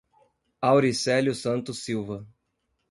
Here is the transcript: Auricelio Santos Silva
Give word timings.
Auricelio 0.63 1.31
Santos 1.35 1.83
Silva 1.83 2.25